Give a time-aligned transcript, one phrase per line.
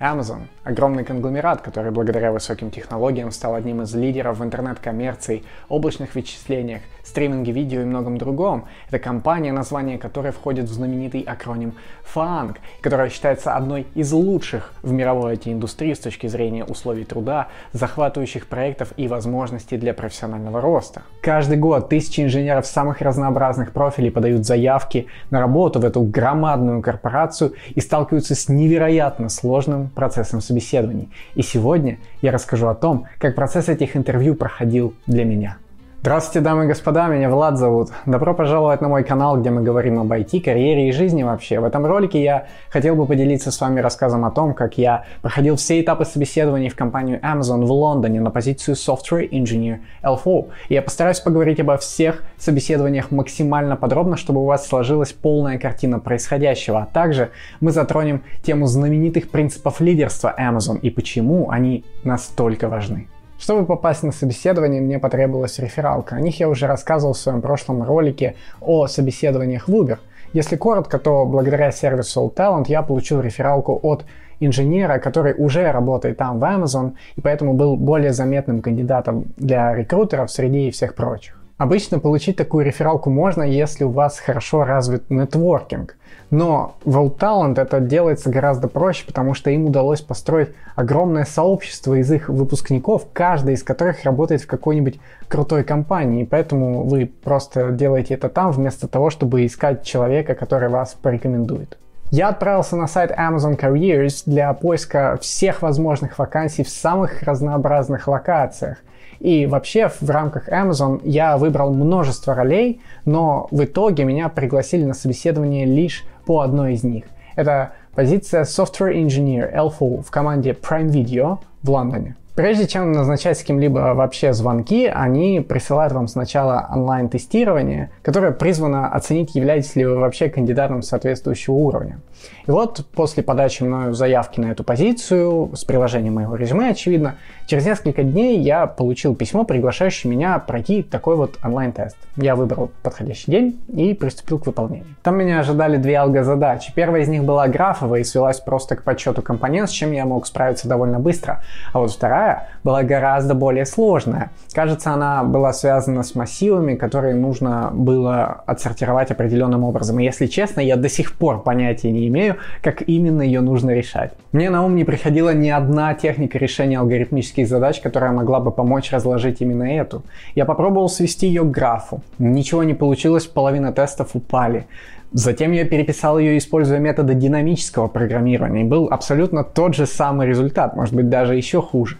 [0.00, 6.80] Amazon– огромный конгломерат, который благодаря высоким технологиям стал одним из лидеров в интернет-коммерции, облачных вычислениях,
[7.10, 8.66] стриминге видео и многом другом.
[8.88, 11.74] Это компания, название которой входит в знаменитый акроним
[12.14, 18.46] FANG, которая считается одной из лучших в мировой IT-индустрии с точки зрения условий труда, захватывающих
[18.46, 21.02] проектов и возможностей для профессионального роста.
[21.20, 27.54] Каждый год тысячи инженеров самых разнообразных профилей подают заявки на работу в эту громадную корпорацию
[27.74, 31.10] и сталкиваются с невероятно сложным процессом собеседований.
[31.34, 35.58] И сегодня я расскажу о том, как процесс этих интервью проходил для меня.
[36.02, 37.90] Здравствуйте, дамы и господа, меня Влад зовут.
[38.06, 41.60] Добро пожаловать на мой канал, где мы говорим об IT, карьере и жизни вообще.
[41.60, 45.56] В этом ролике я хотел бы поделиться с вами рассказом о том, как я проходил
[45.56, 50.46] все этапы собеседований в компанию Amazon в Лондоне на позицию Software Engineer L4.
[50.70, 55.98] И я постараюсь поговорить обо всех собеседованиях максимально подробно, чтобы у вас сложилась полная картина
[55.98, 56.78] происходящего.
[56.78, 57.28] А также
[57.60, 63.06] мы затронем тему знаменитых принципов лидерства Amazon и почему они настолько важны.
[63.40, 66.16] Чтобы попасть на собеседование, мне потребовалась рефералка.
[66.16, 69.98] О них я уже рассказывал в своем прошлом ролике о собеседованиях в Uber.
[70.34, 74.04] Если коротко, то благодаря сервису All Talent я получил рефералку от
[74.40, 80.30] инженера, который уже работает там в Amazon, и поэтому был более заметным кандидатом для рекрутеров
[80.30, 81.39] среди всех прочих.
[81.60, 85.94] Обычно получить такую рефералку можно, если у вас хорошо развит нетворкинг.
[86.30, 92.10] Но в Talent это делается гораздо проще, потому что им удалось построить огромное сообщество из
[92.10, 96.24] их выпускников, каждый из которых работает в какой-нибудь крутой компании.
[96.24, 101.76] Поэтому вы просто делаете это там, вместо того, чтобы искать человека, который вас порекомендует.
[102.10, 108.78] Я отправился на сайт Amazon Careers для поиска всех возможных вакансий в самых разнообразных локациях.
[109.20, 114.94] И вообще в рамках Amazon я выбрал множество ролей, но в итоге меня пригласили на
[114.94, 117.04] собеседование лишь по одной из них.
[117.36, 122.16] Это позиция Software Engineer L4 в команде Prime Video в Лондоне.
[122.40, 129.34] Прежде чем назначать с кем-либо вообще звонки, они присылают вам сначала онлайн-тестирование, которое призвано оценить,
[129.34, 131.98] являетесь ли вы вообще кандидатом соответствующего уровня.
[132.46, 137.66] И вот после подачи мною заявки на эту позицию, с приложением моего резюме, очевидно, через
[137.66, 141.96] несколько дней я получил письмо, приглашающее меня пройти такой вот онлайн-тест.
[142.16, 144.86] Я выбрал подходящий день и приступил к выполнению.
[145.02, 146.72] Там меня ожидали две алго-задачи.
[146.74, 150.26] Первая из них была графовая и свелась просто к подсчету компонент, с чем я мог
[150.26, 151.42] справиться довольно быстро.
[151.72, 152.29] А вот вторая
[152.64, 154.30] была гораздо более сложная.
[154.52, 159.98] Кажется, она была связана с массивами, которые нужно было отсортировать определенным образом.
[160.00, 164.12] И если честно, я до сих пор понятия не имею, как именно ее нужно решать.
[164.32, 168.92] Мне на ум не приходила ни одна техника решения алгоритмических задач, которая могла бы помочь
[168.92, 170.02] разложить именно эту.
[170.34, 172.02] Я попробовал свести ее к графу.
[172.18, 174.66] Ничего не получилось, половина тестов упали.
[175.12, 180.76] Затем я переписал ее, используя методы динамического программирования, и был абсолютно тот же самый результат,
[180.76, 181.98] может быть даже еще хуже.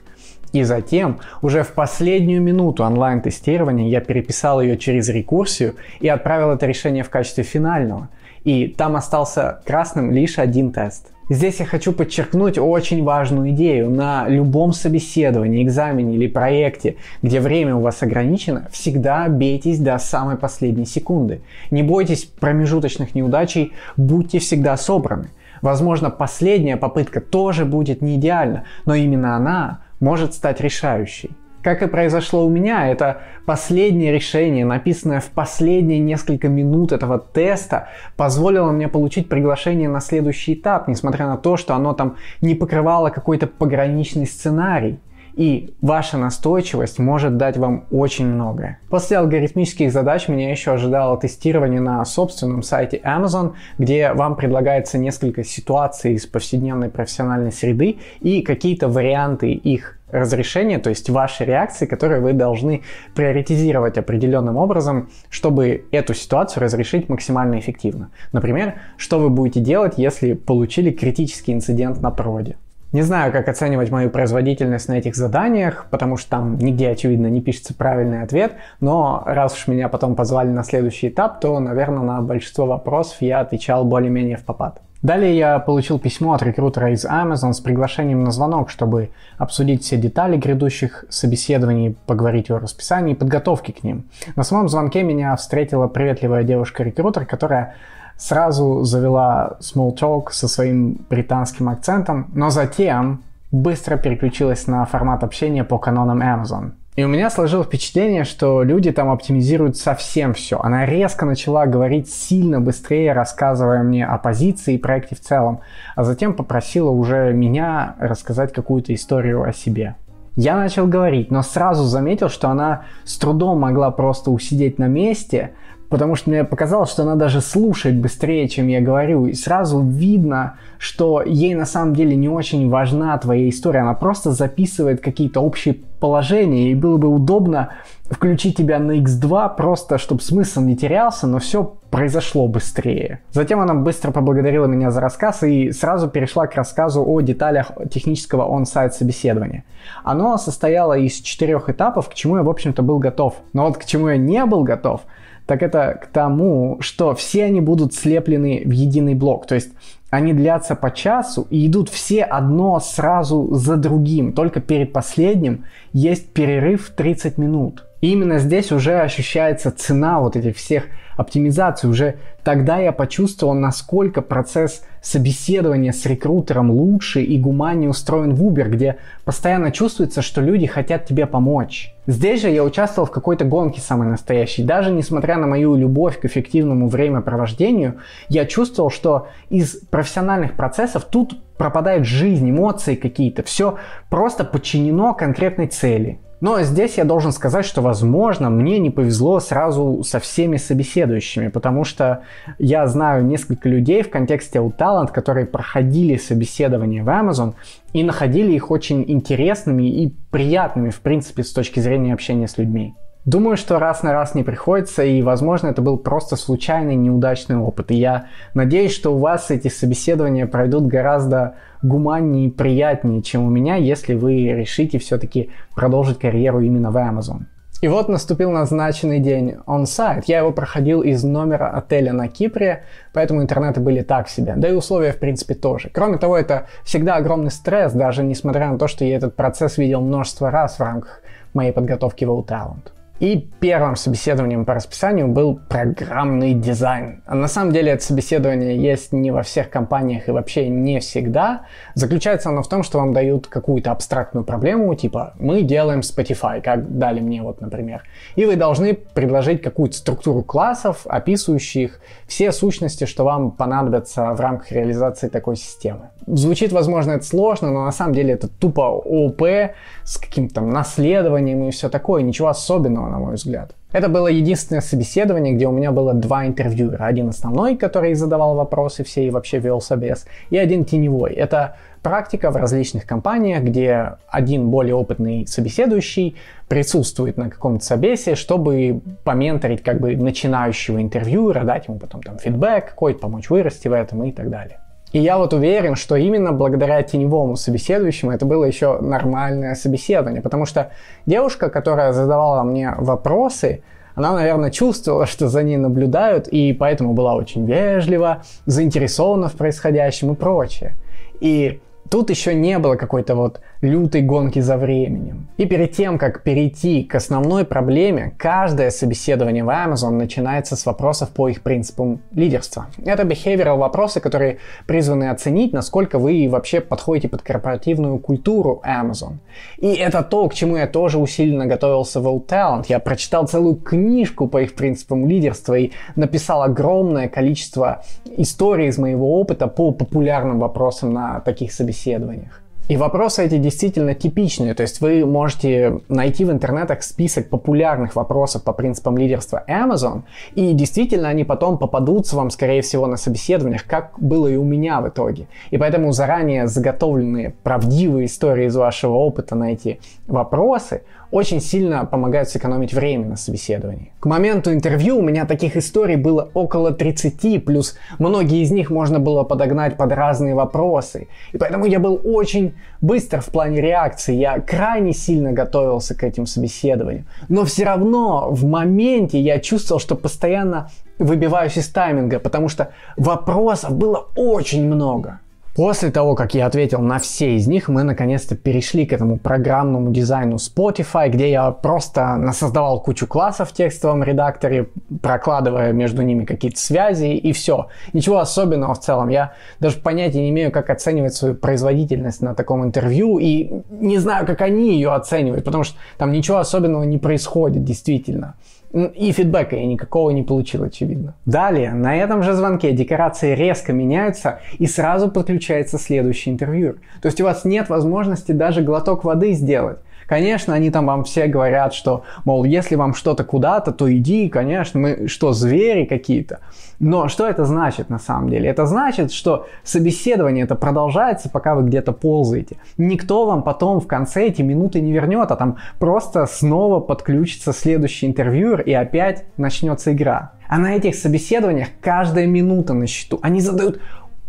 [0.52, 6.66] И затем, уже в последнюю минуту онлайн-тестирования, я переписал ее через рекурсию и отправил это
[6.66, 8.08] решение в качестве финального–
[8.44, 11.12] и там остался красным лишь один тест.
[11.28, 13.88] Здесь я хочу подчеркнуть очень важную идею.
[13.88, 20.36] На любом собеседовании, экзамене или проекте, где время у вас ограничено, всегда бейтесь до самой
[20.36, 21.42] последней секунды.
[21.70, 25.28] Не бойтесь промежуточных неудачей, будьте всегда собраны.
[25.62, 31.30] Возможно, последняя попытка тоже будет не идеальна, но именно она может стать решающей.
[31.62, 37.88] Как и произошло у меня, это последнее решение, написанное в последние несколько минут этого теста,
[38.16, 43.10] позволило мне получить приглашение на следующий этап, несмотря на то, что оно там не покрывало
[43.10, 45.00] какой-то пограничный сценарий.
[45.40, 48.78] И ваша настойчивость может дать вам очень многое.
[48.90, 55.42] После алгоритмических задач меня еще ожидало тестирование на собственном сайте Amazon, где вам предлагается несколько
[55.42, 62.20] ситуаций из повседневной профессиональной среды и какие-то варианты их разрешения, то есть ваши реакции, которые
[62.20, 62.82] вы должны
[63.14, 68.10] приоритизировать определенным образом, чтобы эту ситуацию разрешить максимально эффективно.
[68.32, 72.56] Например, что вы будете делать, если получили критический инцидент на проводе.
[72.92, 77.40] Не знаю, как оценивать мою производительность на этих заданиях, потому что там нигде, очевидно, не
[77.40, 82.20] пишется правильный ответ, но раз уж меня потом позвали на следующий этап, то, наверное, на
[82.20, 84.80] большинство вопросов я отвечал более-менее в попад.
[85.02, 89.96] Далее я получил письмо от рекрутера из Amazon с приглашением на звонок, чтобы обсудить все
[89.96, 94.04] детали грядущих собеседований, поговорить о расписании и подготовке к ним.
[94.36, 97.76] На самом звонке меня встретила приветливая девушка-рекрутер, которая
[98.20, 105.64] сразу завела small talk со своим британским акцентом, но затем быстро переключилась на формат общения
[105.64, 106.72] по канонам Amazon.
[106.96, 110.60] И у меня сложилось впечатление, что люди там оптимизируют совсем все.
[110.60, 115.60] Она резко начала говорить сильно быстрее, рассказывая мне о позиции и проекте в целом,
[115.96, 119.94] а затем попросила уже меня рассказать какую-то историю о себе.
[120.36, 125.52] Я начал говорить, но сразу заметил, что она с трудом могла просто усидеть на месте,
[125.90, 130.54] потому что мне показалось, что она даже слушает быстрее, чем я говорю, и сразу видно,
[130.78, 135.74] что ей на самом деле не очень важна твоя история, она просто записывает какие-то общие
[135.74, 137.70] положения, и было бы удобно
[138.08, 143.20] включить тебя на X2 просто, чтобы смысл не терялся, но все произошло быстрее.
[143.32, 148.44] Затем она быстро поблагодарила меня за рассказ и сразу перешла к рассказу о деталях технического
[148.44, 149.64] он-сайт собеседования.
[150.04, 153.34] Оно состояло из четырех этапов, к чему я, в общем-то, был готов.
[153.52, 155.02] Но вот к чему я не был готов–
[155.50, 159.46] так это к тому, что все они будут слеплены в единый блок.
[159.46, 159.70] То есть
[160.08, 164.32] они длятся по часу и идут все одно сразу за другим.
[164.32, 167.84] Только перед последним есть перерыв 30 минут.
[168.00, 170.84] И именно здесь уже ощущается цена вот этих всех
[171.16, 171.88] оптимизаций.
[171.88, 178.68] Уже тогда я почувствовал, насколько процесс собеседования с рекрутером лучше и гуманнее устроен в Uber,
[178.68, 181.94] где постоянно чувствуется, что люди хотят тебе помочь.
[182.06, 184.62] Здесь же я участвовал в какой-то гонке самой настоящей.
[184.62, 187.96] Даже несмотря на мою любовь к эффективному времяпровождению,
[188.28, 193.42] я чувствовал, что из профессиональных процессов тут пропадает жизнь, эмоции какие-то.
[193.42, 193.76] Все
[194.08, 196.18] просто подчинено конкретной цели.
[196.40, 201.84] Но здесь я должен сказать, что, возможно, мне не повезло сразу со всеми собеседующими, потому
[201.84, 202.22] что
[202.58, 207.54] я знаю несколько людей в контексте Talent, которые проходили собеседование в Amazon
[207.92, 212.94] и находили их очень интересными и приятными, в принципе, с точки зрения общения с людьми.
[213.26, 217.90] Думаю, что раз на раз не приходится, и, возможно, это был просто случайный неудачный опыт.
[217.90, 223.50] И я надеюсь, что у вас эти собеседования пройдут гораздо гуманнее и приятнее, чем у
[223.50, 227.42] меня, если вы решите все-таки продолжить карьеру именно в Amazon.
[227.82, 230.24] И вот наступил назначенный день он-сайт.
[230.26, 234.54] Я его проходил из номера отеля на Кипре, поэтому интернеты были так себе.
[234.56, 235.90] Да и условия, в принципе, тоже.
[235.92, 240.00] Кроме того, это всегда огромный стресс, даже несмотря на то, что я этот процесс видел
[240.02, 241.22] множество раз в рамках
[241.54, 242.92] моей подготовки в Talent.
[243.20, 247.22] И первым собеседованием по расписанию был программный дизайн.
[247.26, 251.66] А на самом деле это собеседование есть не во всех компаниях и вообще не всегда.
[251.94, 256.96] Заключается оно в том, что вам дают какую-то абстрактную проблему, типа мы делаем Spotify, как
[256.96, 258.04] дали мне вот, например.
[258.36, 264.72] И вы должны предложить какую-то структуру классов, описывающих все сущности, что вам понадобятся в рамках
[264.72, 266.08] реализации такой системы.
[266.26, 269.72] Звучит, возможно, это сложно, но на самом деле это тупо ООП
[270.04, 273.74] с каким-то наследованием и все такое, ничего особенного, на мой взгляд.
[273.92, 277.04] Это было единственное собеседование, где у меня было два интервьюера.
[277.04, 281.32] Один основной, который задавал вопросы все и вообще вел собес, и один теневой.
[281.32, 286.36] Это практика в различных компаниях, где один более опытный собеседующий
[286.68, 292.90] присутствует на каком-то собесе, чтобы поменторить как бы начинающего интервьюера, дать ему потом там фидбэк
[292.90, 294.78] какой-то, помочь вырасти в этом и так далее.
[295.12, 300.66] И я вот уверен, что именно благодаря теневому собеседующему это было еще нормальное собеседование, потому
[300.66, 300.92] что
[301.26, 303.82] девушка, которая задавала мне вопросы,
[304.14, 310.32] она, наверное, чувствовала, что за ней наблюдают, и поэтому была очень вежлива, заинтересована в происходящем
[310.32, 310.94] и прочее.
[311.40, 311.80] И
[312.10, 315.48] Тут еще не было какой-то вот лютой гонки за временем.
[315.56, 321.30] И перед тем, как перейти к основной проблеме, каждое собеседование в Amazon начинается с вопросов
[321.30, 322.86] по их принципам лидерства.
[323.04, 329.38] Это behavioral вопросы, которые призваны оценить, насколько вы вообще подходите под корпоративную культуру Amazon.
[329.78, 332.86] И это то, к чему я тоже усиленно готовился в All Talent.
[332.88, 338.04] Я прочитал целую книжку по их принципам лидерства и написал огромное количество
[338.36, 342.62] историй из моего опыта по популярным вопросам на таких собеседованиях.
[342.90, 348.64] И вопросы эти действительно типичные, то есть вы можете найти в интернетах список популярных вопросов
[348.64, 350.22] по принципам лидерства Amazon,
[350.56, 355.00] и действительно они потом попадутся вам, скорее всего, на собеседованиях, как было и у меня
[355.00, 355.46] в итоге.
[355.70, 362.48] И поэтому заранее заготовленные правдивые истории из вашего опыта на эти вопросы очень сильно помогают
[362.48, 364.12] сэкономить время на собеседовании.
[364.18, 369.20] К моменту интервью у меня таких историй было около 30, плюс многие из них можно
[369.20, 371.28] было подогнать под разные вопросы.
[371.52, 376.46] И поэтому я был очень быстр в плане реакции, я крайне сильно готовился к этим
[376.46, 377.26] собеседованиям.
[377.48, 383.94] Но все равно в моменте я чувствовал, что постоянно выбиваюсь из тайминга, потому что вопросов
[383.94, 385.40] было очень много.
[385.74, 390.10] После того, как я ответил на все из них, мы наконец-то перешли к этому программному
[390.10, 394.88] дизайну Spotify, где я просто насоздавал кучу классов в текстовом редакторе,
[395.22, 397.86] прокладывая между ними какие-то связи и все.
[398.12, 399.28] Ничего особенного в целом.
[399.28, 404.46] Я даже понятия не имею, как оценивать свою производительность на таком интервью и не знаю,
[404.46, 408.56] как они ее оценивают, потому что там ничего особенного не происходит действительно.
[408.92, 411.34] И фидбэка я никакого не получил, очевидно.
[411.46, 416.96] Далее, на этом же звонке декорации резко меняются и сразу подключается следующий интервью.
[417.22, 419.98] То есть у вас нет возможности даже глоток воды сделать.
[420.30, 425.00] Конечно, они там вам все говорят, что, мол, если вам что-то куда-то, то иди, конечно,
[425.00, 426.60] мы что, звери какие-то.
[427.00, 428.70] Но что это значит на самом деле?
[428.70, 432.76] Это значит, что собеседование это продолжается, пока вы где-то ползаете.
[432.96, 438.28] Никто вам потом в конце эти минуты не вернет, а там просто снова подключится следующий
[438.28, 440.52] интервьюер и опять начнется игра.
[440.68, 443.40] А на этих собеседованиях каждая минута на счету.
[443.42, 444.00] Они задают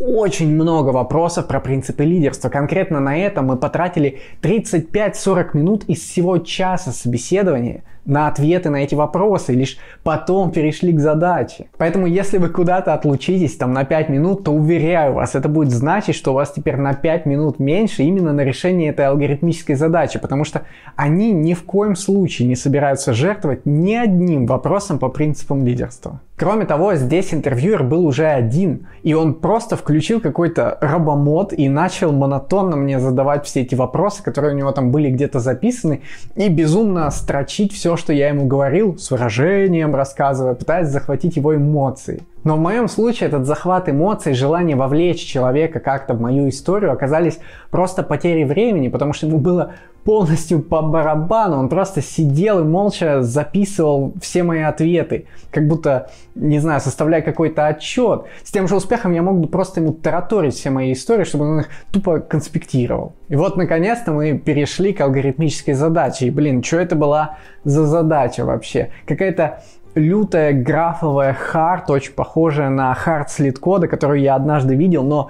[0.01, 2.49] очень много вопросов про принципы лидерства.
[2.49, 8.95] Конкретно на это мы потратили 35-40 минут из всего часа собеседования на ответы на эти
[8.95, 11.67] вопросы, лишь потом перешли к задаче.
[11.77, 16.15] Поэтому если вы куда-то отлучитесь там на 5 минут, то уверяю вас, это будет значить,
[16.15, 20.43] что у вас теперь на 5 минут меньше именно на решение этой алгоритмической задачи, потому
[20.43, 20.63] что
[20.95, 26.19] они ни в коем случае не собираются жертвовать ни одним вопросом по принципам лидерства.
[26.41, 32.11] Кроме того, здесь интервьюер был уже один, и он просто включил какой-то робомод и начал
[32.11, 36.01] монотонно мне задавать все эти вопросы, которые у него там были где-то записаны,
[36.35, 42.23] и безумно строчить все, что я ему говорил, с выражением рассказывая, пытаясь захватить его эмоции.
[42.43, 47.39] Но в моем случае этот захват эмоций, желание вовлечь человека как-то в мою историю оказались
[47.69, 51.57] просто потерей времени, потому что ему было полностью по барабану.
[51.57, 57.67] Он просто сидел и молча записывал все мои ответы, как будто, не знаю, составляя какой-то
[57.67, 58.23] отчет.
[58.43, 61.59] С тем же успехом я мог бы просто ему тараторить все мои истории, чтобы он
[61.61, 63.13] их тупо конспектировал.
[63.29, 66.27] И вот, наконец-то, мы перешли к алгоритмической задаче.
[66.27, 68.89] И, блин, что это была за задача вообще?
[69.05, 69.61] Какая-то
[69.95, 75.29] лютая графовая хард, очень похожая на хард слит кода, которую я однажды видел, но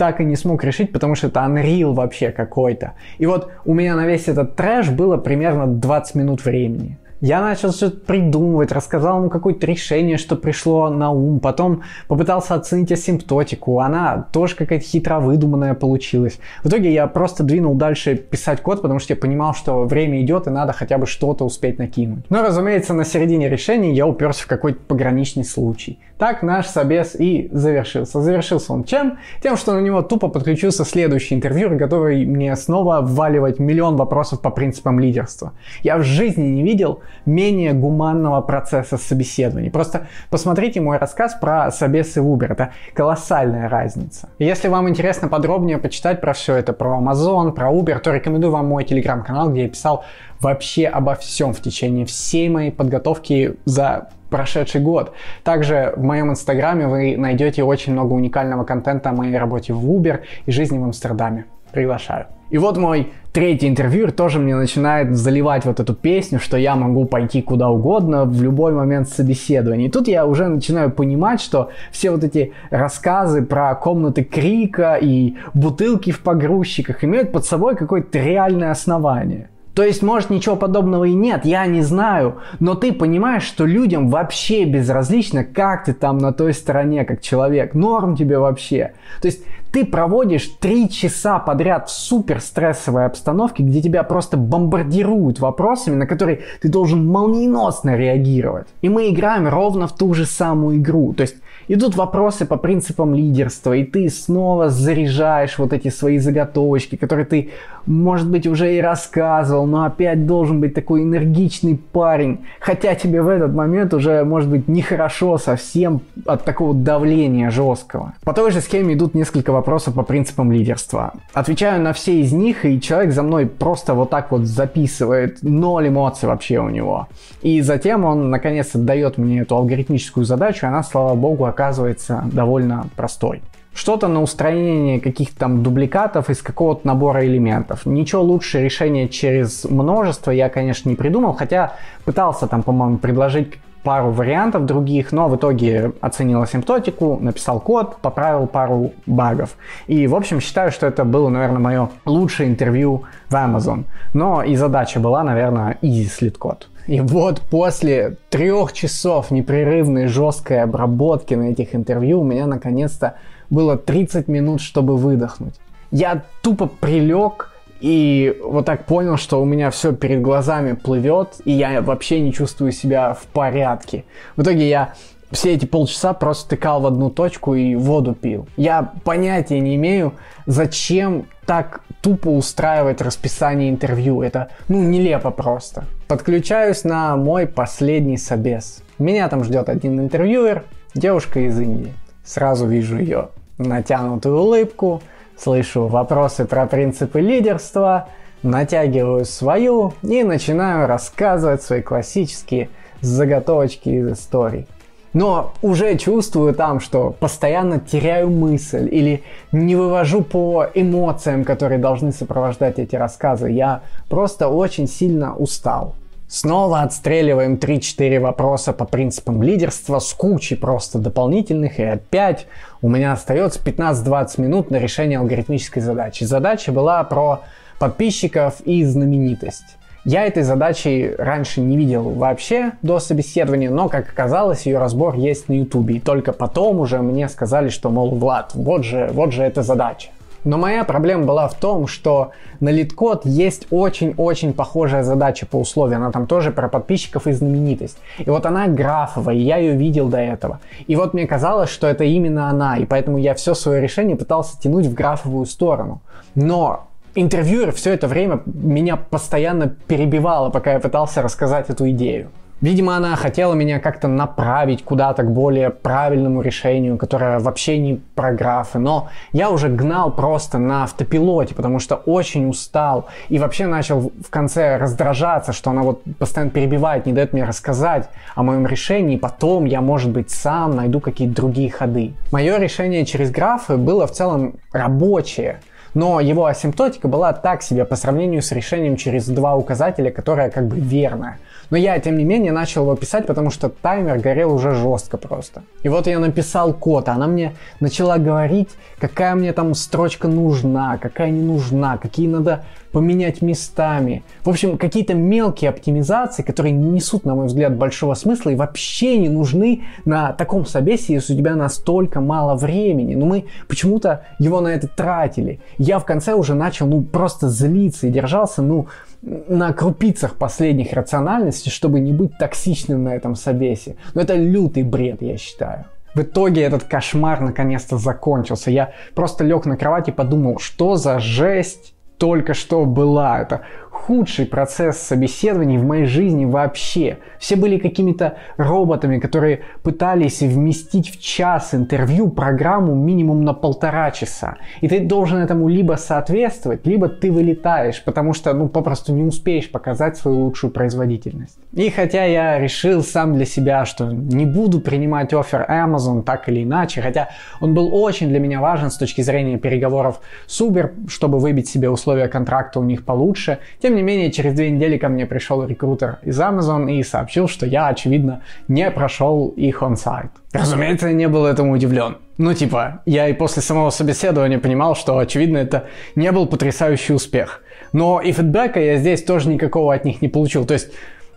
[0.00, 2.94] так и не смог решить, потому что это Unreal вообще какой-то.
[3.18, 6.96] И вот у меня на весь этот трэш было примерно 20 минут времени.
[7.20, 12.90] Я начал что-то придумывать, рассказал ему какое-то решение, что пришло на ум, потом попытался оценить
[12.92, 16.38] асимптотику, она тоже какая-то хитро выдуманная получилась.
[16.64, 20.46] В итоге я просто двинул дальше писать код, потому что я понимал, что время идет
[20.46, 22.24] и надо хотя бы что-то успеть накинуть.
[22.30, 25.98] Но, разумеется, на середине решения я уперся в какой-то пограничный случай.
[26.16, 28.20] Так наш собес и завершился.
[28.20, 29.18] Завершился он чем?
[29.42, 34.50] Тем, что на него тупо подключился следующий интервью, готовый мне снова вваливать миллион вопросов по
[34.50, 35.52] принципам лидерства.
[35.82, 39.70] Я в жизни не видел менее гуманного процесса собеседований.
[39.70, 42.52] Просто посмотрите мой рассказ про собесы в Uber.
[42.52, 44.28] Это колоссальная разница.
[44.38, 48.66] Если вам интересно подробнее почитать про все это, про Amazon, про Uber, то рекомендую вам
[48.66, 50.04] мой телеграм-канал, где я писал
[50.40, 55.12] вообще обо всем в течение всей моей подготовки за прошедший год.
[55.42, 60.20] Также в моем инстаграме вы найдете очень много уникального контента о моей работе в Uber
[60.46, 61.44] и жизни в Амстердаме.
[61.72, 62.26] Приглашаю.
[62.50, 67.04] И вот мой третий интервьюер тоже мне начинает заливать вот эту песню, что я могу
[67.04, 69.86] пойти куда угодно в любой момент собеседования.
[69.86, 75.36] И тут я уже начинаю понимать, что все вот эти рассказы про комнаты крика и
[75.54, 79.48] бутылки в погрузчиках имеют под собой какое-то реальное основание.
[79.74, 84.08] То есть, может, ничего подобного и нет, я не знаю, но ты понимаешь, что людям
[84.08, 88.92] вообще безразлично, как ты там на той стороне, как человек, норм тебе вообще.
[89.22, 95.40] То есть, ты проводишь три часа подряд в супер стрессовой обстановке, где тебя просто бомбардируют
[95.40, 98.66] вопросами, на которые ты должен молниеносно реагировать.
[98.82, 101.12] И мы играем ровно в ту же самую игру.
[101.12, 101.36] То есть,
[101.68, 107.50] идут вопросы по принципам лидерства, и ты снова заряжаешь вот эти свои заготовочки, которые ты,
[107.86, 113.28] может быть, уже и рассказывал, но опять должен быть такой энергичный парень, хотя тебе в
[113.28, 118.14] этот момент уже, может быть, нехорошо совсем от такого давления жесткого.
[118.24, 121.14] По той же схеме идут несколько вопросов по принципам лидерства.
[121.32, 125.88] Отвечаю на все из них, и человек за мной просто вот так вот записывает, ноль
[125.88, 127.08] эмоций вообще у него.
[127.42, 132.86] И затем он, наконец, дает мне эту алгоритмическую задачу, и она, слава богу, оказывается довольно
[132.96, 133.42] простой.
[133.72, 137.86] Что-то на устранение каких-то там дубликатов из какого-то набора элементов.
[137.86, 141.74] Ничего лучше решения через множество я, конечно, не придумал, хотя
[142.04, 148.46] пытался там, по-моему, предложить пару вариантов других, но в итоге оценил асимптотику, написал код, поправил
[148.46, 149.56] пару багов.
[149.86, 153.84] И, в общем, считаю, что это было, наверное, мое лучшее интервью в Amazon.
[154.14, 156.68] Но и задача была, наверное, easy слит код.
[156.86, 163.14] И вот после трех часов непрерывной жесткой обработки на этих интервью у меня наконец-то
[163.48, 165.54] было 30 минут, чтобы выдохнуть.
[165.90, 167.49] Я тупо прилег
[167.80, 172.32] и вот так понял, что у меня все перед глазами плывет, и я вообще не
[172.32, 174.04] чувствую себя в порядке.
[174.36, 174.94] В итоге я
[175.30, 178.48] все эти полчаса просто тыкал в одну точку и воду пил.
[178.56, 180.14] Я понятия не имею,
[180.46, 184.22] зачем так тупо устраивать расписание интервью.
[184.22, 185.84] Это, ну, нелепо просто.
[186.08, 188.82] Подключаюсь на мой последний собес.
[188.98, 191.94] Меня там ждет один интервьюер, девушка из Индии.
[192.24, 195.02] Сразу вижу ее натянутую улыбку,
[195.42, 198.08] слышу вопросы про принципы лидерства,
[198.42, 202.68] натягиваю свою и начинаю рассказывать свои классические
[203.00, 204.66] заготовочки из историй.
[205.12, 212.12] Но уже чувствую там, что постоянно теряю мысль или не вывожу по эмоциям, которые должны
[212.12, 213.50] сопровождать эти рассказы.
[213.50, 215.94] Я просто очень сильно устал.
[216.30, 221.80] Снова отстреливаем 3-4 вопроса по принципам лидерства с кучей просто дополнительных.
[221.80, 222.46] И опять
[222.82, 226.22] у меня остается 15-20 минут на решение алгоритмической задачи.
[226.22, 227.40] Задача была про
[227.80, 229.76] подписчиков и знаменитость.
[230.04, 235.48] Я этой задачи раньше не видел вообще до собеседования, но, как оказалось, ее разбор есть
[235.48, 235.96] на ютубе.
[235.96, 240.10] И только потом уже мне сказали, что, мол, Влад, вот же, вот же эта задача.
[240.44, 242.30] Но моя проблема была в том, что
[242.60, 246.02] на LeetCode есть очень-очень похожая задача по условиям.
[246.02, 247.98] Она там тоже про подписчиков и знаменитость.
[248.18, 250.60] И вот она графовая, и я ее видел до этого.
[250.86, 254.58] И вот мне казалось, что это именно она, и поэтому я все свое решение пытался
[254.60, 256.00] тянуть в графовую сторону.
[256.34, 262.30] Но интервьюер все это время меня постоянно перебивала, пока я пытался рассказать эту идею.
[262.60, 268.32] Видимо, она хотела меня как-то направить куда-то к более правильному решению, которое вообще не про
[268.32, 268.78] графы.
[268.78, 273.08] Но я уже гнал просто на автопилоте, потому что очень устал.
[273.30, 278.10] И вообще начал в конце раздражаться, что она вот постоянно перебивает, не дает мне рассказать
[278.34, 279.16] о моем решении.
[279.16, 282.12] Потом я, может быть, сам найду какие-то другие ходы.
[282.30, 285.60] Мое решение через графы было в целом рабочее.
[285.94, 290.66] Но его асимптотика была так себе по сравнению с решением через два указателя, которое как
[290.68, 291.38] бы верное.
[291.70, 295.62] Но я, тем не менее, начал его писать, потому что таймер горел уже жестко просто.
[295.82, 300.98] И вот я написал код, а она мне начала говорить, какая мне там строчка нужна,
[300.98, 304.22] какая не нужна, какие надо поменять местами.
[304.44, 309.18] В общем, какие-то мелкие оптимизации, которые не несут, на мой взгляд, большого смысла и вообще
[309.18, 313.14] не нужны на таком собесе, если у тебя настолько мало времени.
[313.14, 315.60] Но мы почему-то его на это тратили.
[315.78, 318.88] Я в конце уже начал, ну, просто злиться и держался, ну,
[319.22, 323.96] на крупицах последних рациональности, чтобы не быть токсичным на этом собесе.
[324.14, 325.84] Но это лютый бред, я считаю.
[326.14, 328.70] В итоге этот кошмар наконец-то закончился.
[328.70, 333.40] Я просто лег на кровать и подумал, что за жесть только что была.
[333.40, 333.62] Это
[334.06, 337.18] худший процесс собеседований в моей жизни вообще.
[337.38, 344.56] Все были какими-то роботами, которые пытались вместить в час интервью программу минимум на полтора часа.
[344.80, 349.70] И ты должен этому либо соответствовать, либо ты вылетаешь, потому что ну попросту не успеешь
[349.70, 351.58] показать свою лучшую производительность.
[351.72, 356.64] И хотя я решил сам для себя, что не буду принимать офер Amazon так или
[356.64, 357.28] иначе, хотя
[357.60, 361.90] он был очень для меня важен с точки зрения переговоров с Uber, чтобы выбить себе
[361.90, 365.66] условия контракта у них получше, тем тем не менее, через две недели ко мне пришел
[365.66, 370.30] рекрутер из Amazon и сообщил, что я, очевидно, не прошел их он-сайт.
[370.52, 372.18] Разумеется, я не был этому удивлен.
[372.38, 377.64] Ну, типа, я и после самого собеседования понимал, что, очевидно, это не был потрясающий успех.
[377.92, 380.64] Но и фидбэка я здесь тоже никакого от них не получил.
[380.64, 380.92] То есть,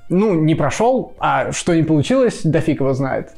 [0.10, 3.32] ну, не прошел, а что не получилось, да фиг его знает.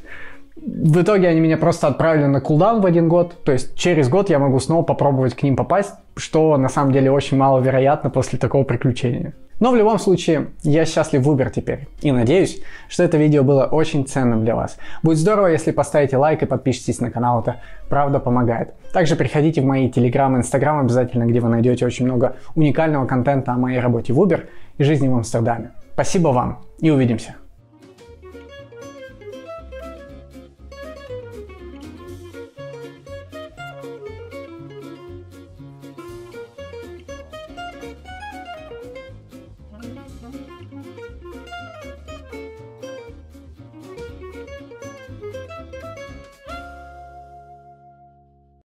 [0.66, 4.30] В итоге они меня просто отправили на кулдаун в один год, то есть через год
[4.30, 8.64] я могу снова попробовать к ним попасть, что на самом деле очень маловероятно после такого
[8.64, 9.32] приключения.
[9.60, 11.86] Но в любом случае, я счастлив в Uber теперь.
[12.02, 14.76] И надеюсь, что это видео было очень ценным для вас.
[15.04, 18.74] Будет здорово, если поставите лайк и подпишитесь на канал, это правда помогает.
[18.92, 23.52] Также приходите в мои Telegram и Instagram обязательно, где вы найдете очень много уникального контента
[23.52, 24.46] о моей работе в Uber
[24.78, 25.70] и жизни в Амстердаме.
[25.94, 27.36] Спасибо вам и увидимся.